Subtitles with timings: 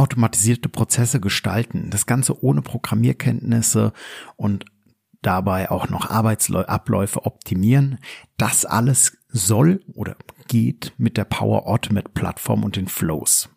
[0.00, 1.90] automatisierte Prozesse gestalten.
[1.90, 3.92] Das Ganze ohne Programmierkenntnisse
[4.36, 4.64] und
[5.22, 7.98] dabei auch noch Arbeitsabläufe optimieren.
[8.38, 10.16] Das alles soll oder
[10.48, 13.50] geht mit der Power Automate Plattform und den Flows.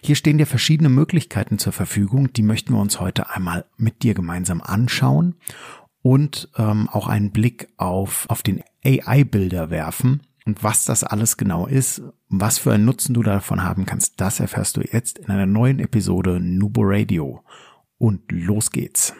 [0.00, 4.14] Hier stehen dir verschiedene Möglichkeiten zur Verfügung, die möchten wir uns heute einmal mit dir
[4.14, 5.36] gemeinsam anschauen
[6.00, 10.22] und ähm, auch einen Blick auf, auf den AI-Bilder werfen.
[10.44, 14.40] Und was das alles genau ist, was für einen Nutzen du davon haben kannst, das
[14.40, 17.42] erfährst du jetzt in einer neuen Episode Nubo Radio.
[17.98, 19.14] Und los geht's.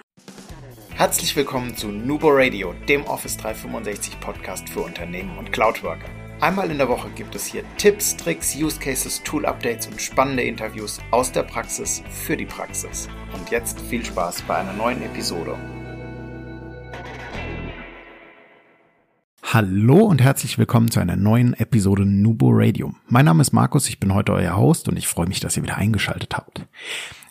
[0.95, 6.09] Herzlich willkommen zu Nubo Radio, dem Office 365 Podcast für Unternehmen und Cloudworker.
[6.41, 10.43] Einmal in der Woche gibt es hier Tipps, Tricks, Use Cases, Tool Updates und spannende
[10.43, 13.09] Interviews aus der Praxis für die Praxis.
[13.33, 15.57] Und jetzt viel Spaß bei einer neuen Episode.
[19.55, 22.95] Hallo und herzlich willkommen zu einer neuen Episode Nubo Radio.
[23.09, 25.63] Mein Name ist Markus, ich bin heute euer Host und ich freue mich, dass ihr
[25.63, 26.67] wieder eingeschaltet habt.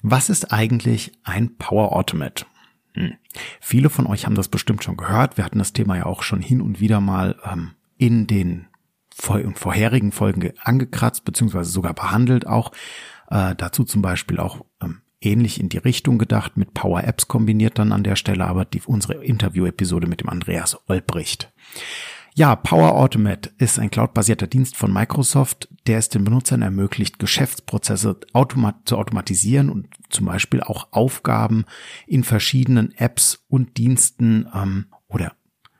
[0.04, 2.46] Was ist eigentlich ein Power Automate?
[2.94, 3.14] Hm.
[3.60, 5.38] Viele von euch haben das bestimmt schon gehört.
[5.38, 8.68] Wir hatten das Thema ja auch schon hin und wieder mal ähm, in den
[9.10, 12.72] vorherigen Folgen angekratzt, beziehungsweise sogar behandelt auch.
[13.32, 17.80] Äh, dazu zum Beispiel auch ähm, ähnlich in die Richtung gedacht, mit Power Apps kombiniert
[17.80, 21.52] dann an der Stelle, aber die, unsere Interview-Episode mit dem Andreas Olbricht.
[22.34, 28.20] Ja, Power Automate ist ein cloudbasierter Dienst von Microsoft, der es den Benutzern ermöglicht, Geschäftsprozesse
[28.32, 31.66] automat zu automatisieren und zum Beispiel auch Aufgaben
[32.08, 35.34] in verschiedenen Apps und Diensten ähm, oder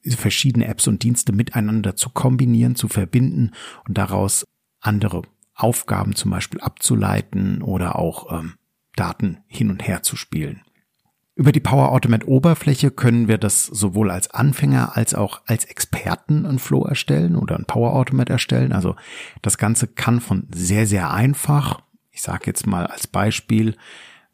[0.04, 3.52] verschiedene Apps und Dienste miteinander zu kombinieren, zu verbinden
[3.88, 4.46] und daraus
[4.82, 5.22] andere
[5.54, 8.56] Aufgaben zum Beispiel abzuleiten oder auch ähm,
[8.96, 10.62] Daten hin und her zu spielen.
[11.36, 16.46] Über die Power Automate Oberfläche können wir das sowohl als Anfänger als auch als Experten
[16.46, 18.74] ein Flow erstellen oder ein Power Automate erstellen.
[18.74, 18.96] Also
[19.42, 23.76] das Ganze kann von sehr, sehr einfach, ich sage jetzt mal als Beispiel,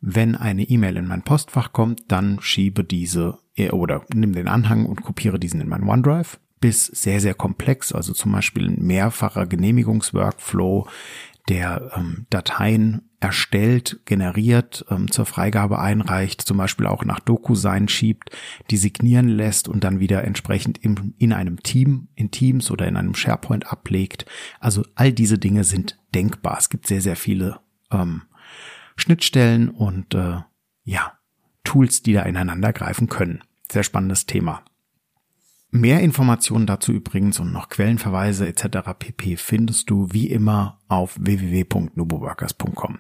[0.01, 3.37] wenn eine E-Mail in mein Postfach kommt, dann schiebe diese
[3.71, 8.13] oder nimm den Anhang und kopiere diesen in mein OneDrive bis sehr, sehr komplex, also
[8.13, 10.87] zum Beispiel ein mehrfacher Genehmigungsworkflow,
[11.47, 18.29] der ähm, Dateien erstellt, generiert, ähm, zur Freigabe einreicht, zum Beispiel auch nach DocuSign schiebt,
[18.69, 22.95] die signieren lässt und dann wieder entsprechend im, in einem Team, in Teams oder in
[22.95, 24.25] einem SharePoint ablegt.
[24.59, 26.57] Also all diese Dinge sind denkbar.
[26.59, 27.59] Es gibt sehr, sehr viele
[27.91, 28.23] ähm,
[28.95, 30.41] Schnittstellen und äh,
[30.83, 31.13] ja,
[31.63, 33.43] Tools, die da ineinander greifen können.
[33.71, 34.63] Sehr spannendes Thema.
[35.69, 38.89] Mehr Informationen dazu übrigens und noch Quellenverweise etc.
[38.97, 39.35] pp.
[39.35, 42.99] findest du wie immer auf www.nuboworkers.com.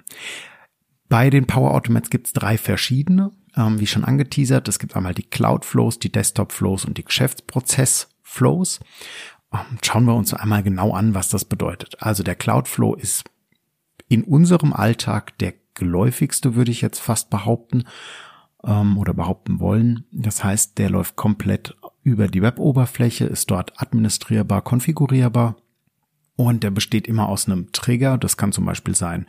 [1.09, 4.67] Bei den Power Automates gibt es drei verschiedene, ähm, wie schon angeteasert.
[4.67, 8.81] Es gibt einmal die Cloud Flows, die Desktop Flows und die Geschäftsprozess Flows.
[9.53, 12.01] Ähm, schauen wir uns einmal genau an, was das bedeutet.
[12.01, 13.23] Also der Cloud Flow ist
[14.09, 17.85] in unserem Alltag der geläufigste, würde ich jetzt fast behaupten
[18.65, 20.05] ähm, oder behaupten wollen.
[20.11, 21.75] Das heißt, der läuft komplett
[22.07, 25.57] über die Web-Oberfläche, ist dort administrierbar, konfigurierbar
[26.37, 28.17] und der besteht immer aus einem Trigger.
[28.17, 29.25] Das kann zum Beispiel sein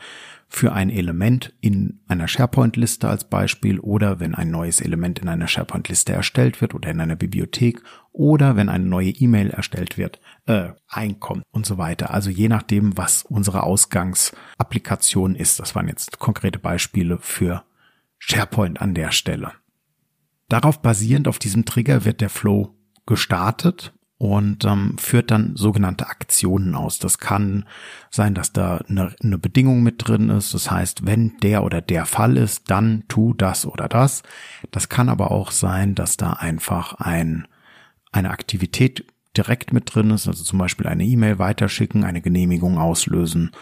[0.47, 5.49] für ein Element in einer SharePoint-Liste als Beispiel oder wenn ein neues Element in einer
[5.49, 10.69] SharePoint-Liste erstellt wird oder in einer Bibliothek oder wenn eine neue E-Mail erstellt wird, äh,
[10.87, 12.15] einkommt und so weiter.
[12.15, 15.59] Also je nachdem, was unsere Ausgangsapplikation ist.
[15.59, 17.65] Das waren jetzt konkrete Beispiele für
[18.19, 19.53] SharePoint an der Stelle.
[20.49, 22.75] Darauf basierend auf diesem Trigger wird der Flow
[23.07, 26.99] gestartet und ähm, führt dann sogenannte Aktionen aus.
[26.99, 27.67] Das kann
[28.11, 30.55] sein, dass da eine, eine Bedingung mit drin ist.
[30.55, 34.25] Das heißt, wenn der oder der Fall ist, dann tu das oder das.
[34.73, 37.47] Das kann aber auch sein, dass da einfach ein,
[38.11, 39.07] eine Aktivität
[39.37, 43.53] direkt mit drin ist, also zum Beispiel eine E-Mail weiterschicken, eine Genehmigung auslösen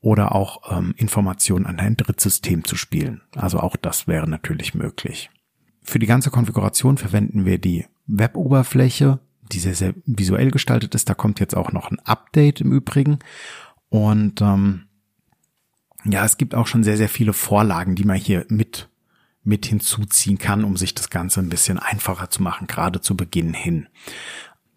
[0.00, 3.22] oder auch ähm, Informationen an ein Drittsystem zu spielen.
[3.34, 5.30] Also auch das wäre natürlich möglich.
[5.84, 9.20] Für die ganze Konfiguration verwenden wir die Web-Oberfläche,
[9.52, 11.08] die sehr, sehr visuell gestaltet ist.
[11.08, 13.18] Da kommt jetzt auch noch ein Update im Übrigen.
[13.90, 14.86] Und ähm,
[16.04, 18.88] ja, es gibt auch schon sehr, sehr viele Vorlagen, die man hier mit,
[19.42, 23.52] mit hinzuziehen kann, um sich das Ganze ein bisschen einfacher zu machen, gerade zu Beginn
[23.52, 23.88] hin.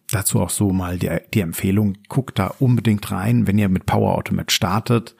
[0.09, 4.15] Dazu auch so mal die, die Empfehlung, guckt da unbedingt rein, wenn ihr mit Power
[4.15, 5.15] Automate startet.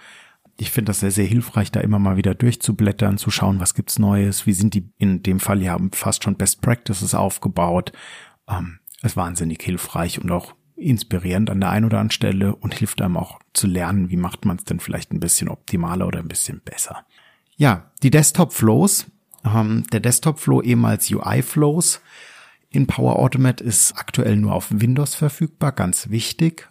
[0.59, 3.99] Ich finde das sehr, sehr hilfreich, da immer mal wieder durchzublättern, zu schauen, was gibt's
[3.99, 7.91] Neues, wie sind die in dem Fall ja fast schon Best Practices aufgebaut.
[8.49, 13.01] Ähm, ist wahnsinnig hilfreich und auch inspirierend an der einen oder anderen Stelle und hilft
[13.01, 16.27] einem auch zu lernen, wie macht man es denn vielleicht ein bisschen optimaler oder ein
[16.27, 17.05] bisschen besser.
[17.55, 19.07] Ja, die Desktop Flows,
[19.43, 22.01] ähm, der Desktop Flow ehemals UI Flows,
[22.69, 26.69] in Power Automate ist aktuell nur auf Windows verfügbar, ganz wichtig.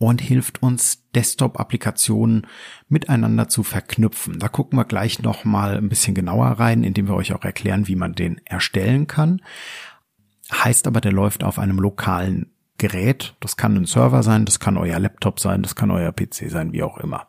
[0.00, 2.46] Und hilft uns, Desktop-Applikationen
[2.88, 4.38] miteinander zu verknüpfen.
[4.38, 7.86] Da gucken wir gleich noch mal ein bisschen genauer rein, indem wir euch auch erklären,
[7.86, 9.42] wie man den erstellen kann.
[10.50, 13.36] Heißt aber, der läuft auf einem lokalen Gerät.
[13.40, 16.72] Das kann ein Server sein, das kann euer Laptop sein, das kann euer PC sein,
[16.72, 17.28] wie auch immer.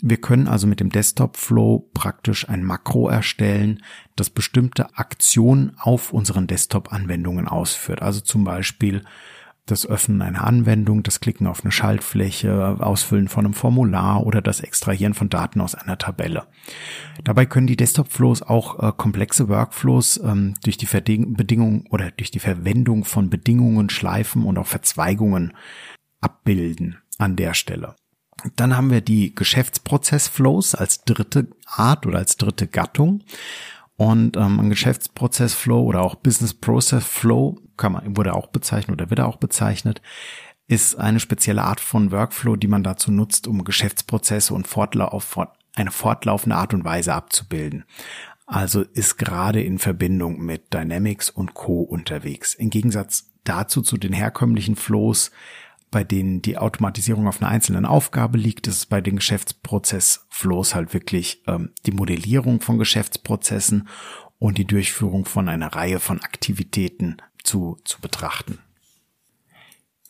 [0.00, 3.82] Wir können also mit dem Desktop Flow praktisch ein Makro erstellen,
[4.14, 8.00] das bestimmte Aktionen auf unseren Desktop-Anwendungen ausführt.
[8.00, 9.02] Also zum Beispiel
[9.66, 14.60] das Öffnen einer Anwendung, das Klicken auf eine Schaltfläche, Ausfüllen von einem Formular oder das
[14.60, 16.46] Extrahieren von Daten aus einer Tabelle.
[17.24, 22.30] Dabei können die Desktop-Flows auch äh, komplexe Workflows ähm, durch die Verding Bedingung oder durch
[22.30, 25.52] die Verwendung von Bedingungen, Schleifen und auch Verzweigungen
[26.20, 27.96] abbilden an der Stelle.
[28.54, 33.22] Dann haben wir die Geschäftsprozess-Flows als dritte Art oder als dritte Gattung.
[33.96, 39.10] Und ähm, ein Geschäftsprozess-Flow oder auch Business Process Flow kann man, wurde auch bezeichnet oder
[39.10, 40.02] wird auch bezeichnet,
[40.68, 45.38] ist eine spezielle Art von Workflow, die man dazu nutzt, um Geschäftsprozesse und fortlauf,
[45.74, 47.84] eine fortlaufende Art und Weise abzubilden.
[48.46, 51.80] Also ist gerade in Verbindung mit Dynamics und Co.
[51.80, 52.54] unterwegs.
[52.54, 55.30] Im Gegensatz dazu zu den herkömmlichen Flows,
[55.90, 60.92] bei denen die Automatisierung auf einer einzelnen Aufgabe liegt, ist es bei den Geschäftsprozessflows halt
[60.92, 63.88] wirklich ähm, die Modellierung von Geschäftsprozessen
[64.38, 68.58] und die Durchführung von einer Reihe von Aktivitäten zu, zu betrachten.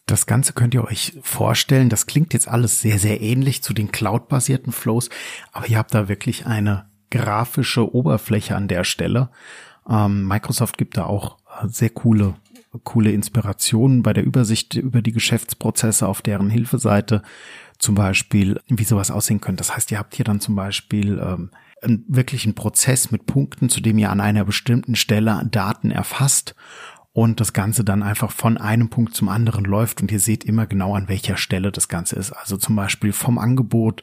[0.07, 3.91] Das Ganze könnt ihr euch vorstellen, das klingt jetzt alles sehr, sehr ähnlich zu den
[3.91, 5.11] Cloud-basierten Flows,
[5.53, 9.31] aber ihr habt da wirklich eine grafische Oberfläche an der Stelle.
[9.89, 12.35] Ähm, Microsoft gibt da auch äh, sehr coole,
[12.85, 17.23] coole Inspirationen bei der Übersicht über die Geschäftsprozesse auf deren Hilfeseite.
[17.79, 19.59] Zum Beispiel, wie sowas aussehen könnte.
[19.59, 21.51] Das heißt, ihr habt hier dann zum Beispiel ähm,
[21.83, 26.55] einen wirklichen Prozess mit Punkten, zu dem ihr an einer bestimmten Stelle Daten erfasst
[27.13, 30.67] und das Ganze dann einfach von einem Punkt zum anderen läuft und ihr seht immer
[30.67, 32.33] genau an welcher Stelle das Ganze ist.
[32.33, 34.03] Also zum Beispiel vom Angebot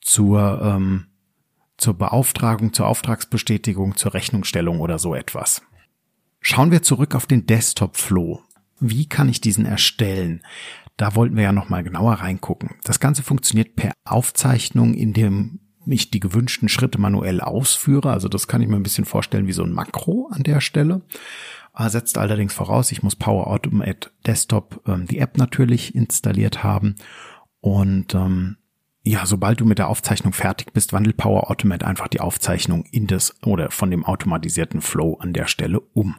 [0.00, 1.06] zur, ähm,
[1.76, 5.62] zur Beauftragung, zur Auftragsbestätigung, zur Rechnungsstellung oder so etwas.
[6.40, 8.42] Schauen wir zurück auf den Desktop Flow.
[8.80, 10.42] Wie kann ich diesen erstellen?
[10.96, 12.76] Da wollten wir ja nochmal genauer reingucken.
[12.84, 18.10] Das Ganze funktioniert per Aufzeichnung, in dem ich die gewünschten Schritte manuell ausführe.
[18.10, 21.02] Also das kann ich mir ein bisschen vorstellen wie so ein Makro an der Stelle
[21.88, 26.96] setzt allerdings voraus, ich muss Power Automate Desktop ähm, die App natürlich installiert haben
[27.60, 28.56] und ähm,
[29.02, 33.06] ja, sobald du mit der Aufzeichnung fertig bist, wandelt Power Automate einfach die Aufzeichnung in
[33.06, 36.16] das oder von dem automatisierten Flow an der Stelle um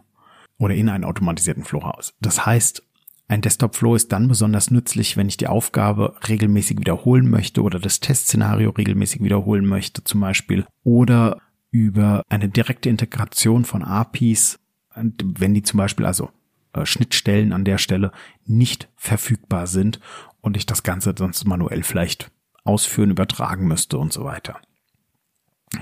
[0.61, 2.13] oder in einen automatisierten Flow raus.
[2.21, 2.83] Das heißt,
[3.27, 7.79] ein Desktop Flow ist dann besonders nützlich, wenn ich die Aufgabe regelmäßig wiederholen möchte oder
[7.79, 11.37] das Testszenario regelmäßig wiederholen möchte zum Beispiel oder
[11.71, 14.59] über eine direkte Integration von APIs
[14.95, 16.29] wenn die zum Beispiel also
[16.73, 18.11] äh, Schnittstellen an der Stelle
[18.45, 19.99] nicht verfügbar sind
[20.41, 22.31] und ich das Ganze sonst manuell vielleicht
[22.63, 24.59] ausführen, übertragen müsste und so weiter.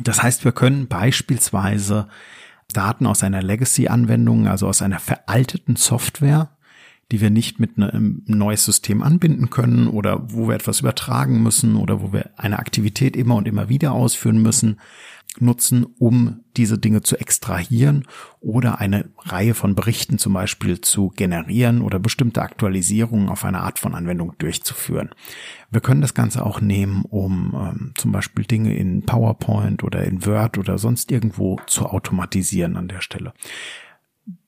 [0.02, 2.08] Das heißt, wir können beispielsweise
[2.74, 6.50] Daten aus einer Legacy-Anwendung, also aus einer veralteten Software,
[7.12, 11.76] die wir nicht mit einem neues System anbinden können oder wo wir etwas übertragen müssen
[11.76, 14.78] oder wo wir eine Aktivität immer und immer wieder ausführen müssen,
[15.40, 18.08] nutzen, um diese Dinge zu extrahieren
[18.42, 23.80] oder eine Reihe von Berichten zum Beispiel zu generieren oder bestimmte Aktualisierungen auf eine Art
[23.80, 25.10] von Anwendung durchzuführen.
[25.72, 30.26] Wir können das Ganze auch nehmen, um ähm, zum Beispiel Dinge in PowerPoint oder in
[30.26, 33.34] Word oder sonst irgendwo zu automatisieren an der Stelle.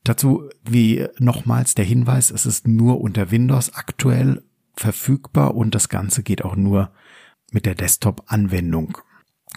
[0.04, 4.44] Dazu wie nochmals der Hinweis, es ist nur unter Windows aktuell
[4.76, 6.92] verfügbar und das Ganze geht auch nur
[7.52, 8.98] mit der Desktop-Anwendung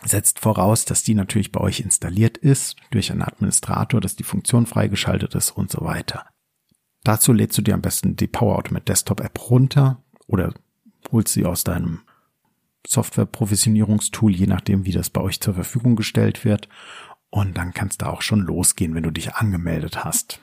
[0.02, 4.66] setzt voraus, dass die natürlich bei euch installiert ist durch einen Administrator, dass die Funktion
[4.66, 6.26] freigeschaltet ist und so weiter.
[7.04, 10.54] Dazu lädst du dir am besten die Power Automate Desktop App runter oder
[11.12, 12.00] holst sie aus deinem
[12.86, 16.68] Software-Provisionierungstool, je nachdem, wie das bei euch zur Verfügung gestellt wird.
[17.34, 20.38] Und dann kannst du auch schon losgehen, wenn du dich angemeldet hast.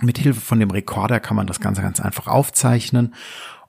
[0.00, 3.16] Mit Hilfe von dem Rekorder kann man das Ganze ganz einfach aufzeichnen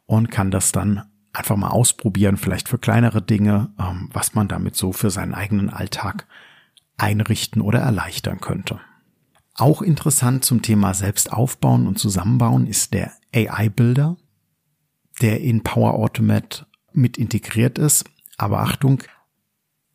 [0.05, 4.75] und kann das dann einfach mal ausprobieren, vielleicht für kleinere Dinge, ähm, was man damit
[4.75, 6.27] so für seinen eigenen Alltag
[6.97, 8.79] einrichten oder erleichtern könnte.
[9.55, 14.17] Auch interessant zum Thema selbst aufbauen und zusammenbauen ist der AI-Builder,
[15.19, 18.05] der in Power Automate mit integriert ist.
[18.37, 19.01] Aber Achtung,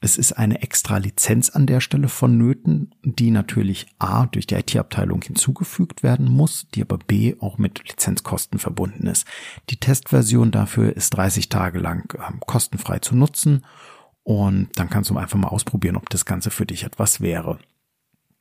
[0.03, 5.21] es ist eine extra Lizenz an der Stelle vonnöten, die natürlich A durch die IT-Abteilung
[5.23, 9.27] hinzugefügt werden muss, die aber B auch mit Lizenzkosten verbunden ist.
[9.69, 13.67] Die Testversion dafür ist 30 Tage lang ähm, kostenfrei zu nutzen
[14.23, 17.59] und dann kannst du einfach mal ausprobieren, ob das Ganze für dich etwas wäre.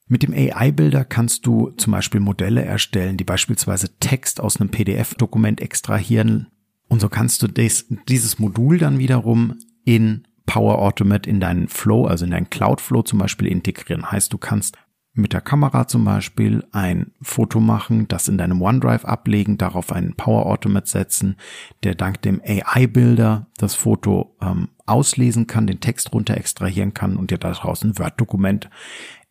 [0.08, 5.62] Mit dem AI-Builder kannst du zum Beispiel Modelle erstellen, die beispielsweise Text aus einem PDF-Dokument
[5.62, 6.48] extrahieren
[6.88, 12.08] Und so kannst du des, dieses Modul dann wiederum in Power Automate in deinen Flow,
[12.08, 14.12] also in deinen Cloud Flow zum Beispiel integrieren.
[14.12, 14.80] Heißt, du kannst
[15.14, 20.16] mit der Kamera zum Beispiel ein Foto machen, das in deinem OneDrive ablegen, darauf einen
[20.16, 21.36] Power Automate setzen,
[21.84, 27.30] der dank dem AI-Bilder das Foto ähm, auslesen kann, den Text runter extrahieren kann und
[27.30, 28.72] dir daraus ein Word-Dokument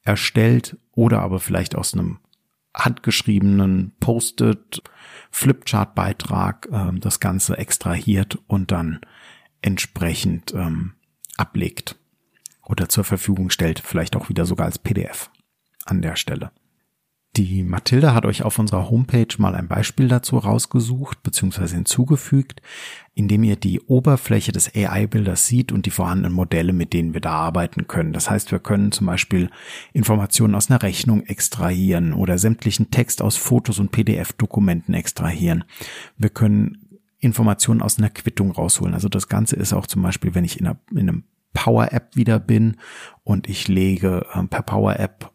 [0.02, 2.18] erstellt oder aber vielleicht aus einem
[2.76, 4.84] handgeschriebenen Post-it
[5.32, 9.00] Flipchart-Beitrag ähm, das Ganze extrahiert und dann
[9.62, 10.92] entsprechend ähm,
[11.38, 11.96] ablegt
[12.66, 15.30] oder zur Verfügung stellt, vielleicht auch wieder sogar als PDF
[15.86, 16.50] an der Stelle.
[17.36, 21.68] Die Mathilda hat euch auf unserer Homepage mal ein Beispiel dazu rausgesucht bzw.
[21.68, 22.60] hinzugefügt,
[23.14, 27.30] indem ihr die Oberfläche des AI-Bilders sieht und die vorhandenen Modelle, mit denen wir da
[27.30, 28.12] arbeiten können.
[28.12, 29.50] Das heißt, wir können zum Beispiel
[29.92, 35.62] Informationen aus einer Rechnung extrahieren oder sämtlichen Text aus Fotos und PDF-Dokumenten extrahieren.
[36.16, 36.87] Wir können
[37.18, 38.94] Informationen aus einer Quittung rausholen.
[38.94, 42.38] Also das Ganze ist auch zum Beispiel, wenn ich in, einer, in einem Power-App wieder
[42.38, 42.76] bin
[43.24, 45.32] und ich lege äh, per Power-App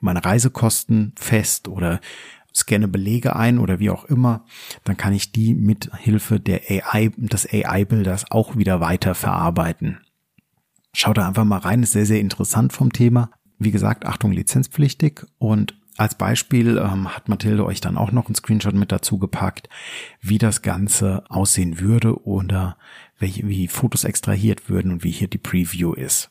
[0.00, 2.00] meine Reisekosten fest oder
[2.54, 4.44] scanne Belege ein oder wie auch immer,
[4.84, 9.98] dann kann ich die mit Hilfe der AI, des AI-Bilders auch wieder weiter verarbeiten.
[10.92, 13.30] Schaut da einfach mal rein, ist sehr, sehr interessant vom Thema.
[13.58, 18.34] Wie gesagt, Achtung, lizenzpflichtig und als Beispiel ähm, hat Mathilde euch dann auch noch einen
[18.34, 19.68] Screenshot mit dazu gepackt,
[20.20, 22.76] wie das Ganze aussehen würde oder
[23.18, 26.30] welche, wie Fotos extrahiert würden und wie hier die Preview ist.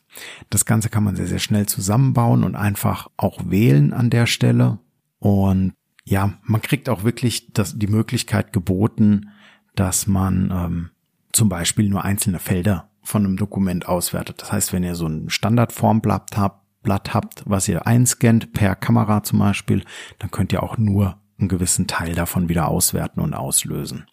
[0.50, 4.80] Das Ganze kann man sehr, sehr schnell zusammenbauen und einfach auch wählen an der Stelle.
[5.20, 9.30] Und ja, man kriegt auch wirklich das, die Möglichkeit geboten,
[9.76, 10.90] dass man ähm,
[11.32, 14.42] zum Beispiel nur einzelne Felder von einem Dokument auswertet.
[14.42, 19.24] Das heißt, wenn ihr so ein Standardformblatt habt, Blatt habt, was ihr einscannt per Kamera
[19.24, 19.84] zum Beispiel,
[20.20, 24.06] dann könnt ihr auch nur einen gewissen Teil davon wieder auswerten und auslösen.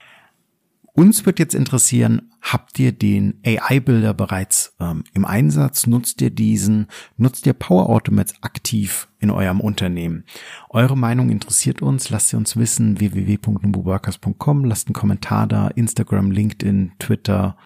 [0.93, 5.87] Uns wird jetzt interessieren, habt ihr den AI-Bilder bereits ähm, im Einsatz?
[5.87, 6.89] Nutzt ihr diesen?
[7.17, 10.25] Nutzt ihr Power Automates aktiv in eurem Unternehmen?
[10.69, 12.11] Eure Meinung interessiert uns.
[12.11, 12.99] Lasst sie uns wissen.
[12.99, 14.65] www.nuboworkers.com.
[14.65, 15.69] Lasst einen Kommentar da.
[15.69, 17.57] Instagram, LinkedIn, Twitter,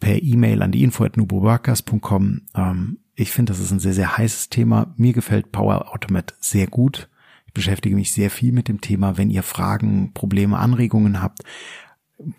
[0.00, 2.42] per E-Mail an die info at nuboworkers.com.
[2.56, 4.94] Ähm, ich finde, das ist ein sehr, sehr heißes Thema.
[4.96, 7.08] Mir gefällt Power Automate sehr gut.
[7.46, 9.18] Ich beschäftige mich sehr viel mit dem Thema.
[9.18, 11.42] Wenn ihr Fragen, Probleme, Anregungen habt,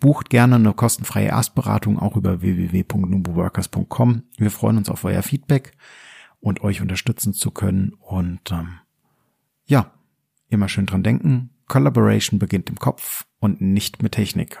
[0.00, 4.22] bucht gerne eine kostenfreie Erstberatung auch über www.nuboworkers.com.
[4.36, 5.72] Wir freuen uns auf euer Feedback
[6.40, 7.92] und euch unterstützen zu können.
[8.00, 8.80] Und ähm,
[9.66, 9.92] ja,
[10.48, 11.50] immer schön dran denken.
[11.68, 14.60] Collaboration beginnt im Kopf und nicht mit Technik.